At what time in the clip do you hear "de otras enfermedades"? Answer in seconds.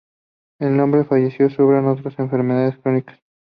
1.83-2.75